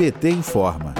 [0.00, 0.99] PT informa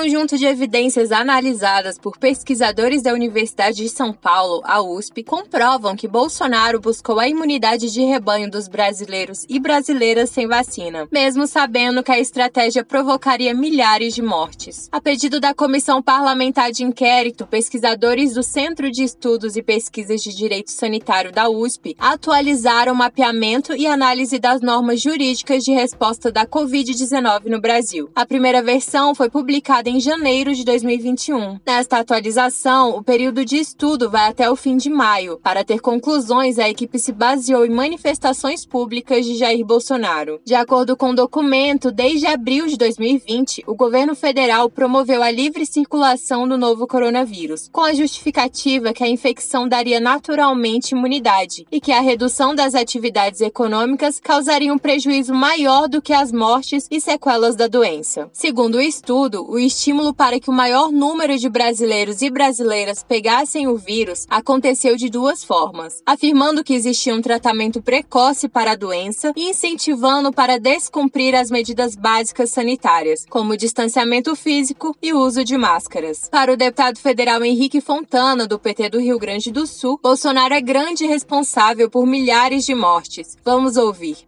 [0.00, 6.08] conjunto de evidências analisadas por pesquisadores da Universidade de São Paulo, a USP, comprovam que
[6.08, 12.10] Bolsonaro buscou a imunidade de rebanho dos brasileiros e brasileiras sem vacina, mesmo sabendo que
[12.10, 14.88] a estratégia provocaria milhares de mortes.
[14.90, 20.34] A pedido da Comissão Parlamentar de Inquérito, pesquisadores do Centro de Estudos e Pesquisas de
[20.34, 26.46] Direito Sanitário da USP atualizaram o mapeamento e análise das normas jurídicas de resposta da
[26.46, 28.08] Covid-19 no Brasil.
[28.14, 31.58] A primeira versão foi publicada em janeiro de 2021.
[31.66, 35.36] Nesta atualização, o período de estudo vai até o fim de maio.
[35.42, 40.40] Para ter conclusões, a equipe se baseou em manifestações públicas de Jair Bolsonaro.
[40.44, 45.66] De acordo com o documento, desde abril de 2020, o governo federal promoveu a livre
[45.66, 51.90] circulação do novo coronavírus, com a justificativa que a infecção daria naturalmente imunidade e que
[51.90, 57.56] a redução das atividades econômicas causaria um prejuízo maior do que as mortes e sequelas
[57.56, 58.30] da doença.
[58.32, 63.66] Segundo o estudo, o estímulo para que o maior número de brasileiros e brasileiras pegassem
[63.66, 69.32] o vírus aconteceu de duas formas: afirmando que existia um tratamento precoce para a doença
[69.34, 76.28] e incentivando para descumprir as medidas básicas sanitárias, como distanciamento físico e uso de máscaras.
[76.30, 80.60] Para o deputado federal Henrique Fontana, do PT do Rio Grande do Sul, Bolsonaro é
[80.60, 83.34] grande responsável por milhares de mortes.
[83.42, 84.18] Vamos ouvir.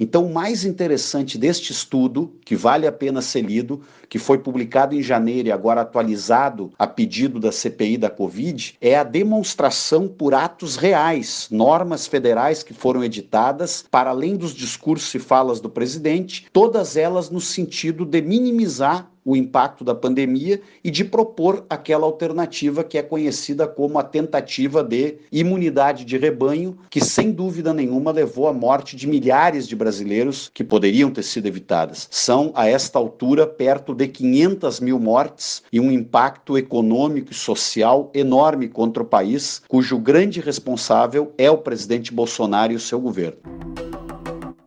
[0.00, 4.94] Então, o mais interessante deste estudo, que vale a pena ser lido, que foi publicado
[4.94, 10.34] em janeiro e agora atualizado a pedido da CPI da Covid, é a demonstração por
[10.34, 16.46] atos reais, normas federais que foram editadas, para além dos discursos e falas do presidente,
[16.52, 22.82] todas elas no sentido de minimizar o impacto da pandemia e de propor aquela alternativa
[22.82, 28.48] que é conhecida como a tentativa de imunidade de rebanho, que sem dúvida nenhuma levou
[28.48, 32.08] à morte de milhares de brasileiros que poderiam ter sido evitadas.
[32.10, 38.10] São, a esta altura, perto de 500 mil mortes e um impacto econômico e social
[38.14, 43.57] enorme contra o país, cujo grande responsável é o presidente Bolsonaro e o seu governo.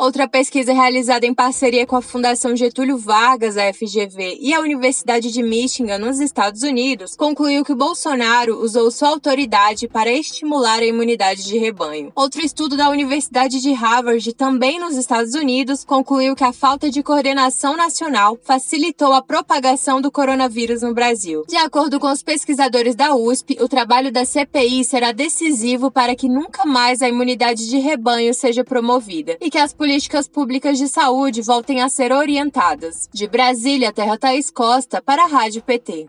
[0.00, 5.30] Outra pesquisa realizada em parceria com a Fundação Getúlio Vargas, a FGV, e a Universidade
[5.30, 11.44] de Michigan, nos Estados Unidos, concluiu que Bolsonaro usou sua autoridade para estimular a imunidade
[11.44, 12.10] de rebanho.
[12.16, 17.02] Outro estudo da Universidade de Harvard, também nos Estados Unidos, concluiu que a falta de
[17.02, 21.44] coordenação nacional facilitou a propagação do coronavírus no Brasil.
[21.46, 26.26] De acordo com os pesquisadores da USP, o trabalho da CPI será decisivo para que
[26.26, 31.42] nunca mais a imunidade de rebanho seja promovida e que as políticas públicas de saúde
[31.42, 33.08] voltem a ser orientadas.
[33.12, 36.06] De Brasília, Terra Thaís Costa, para a Rádio PT.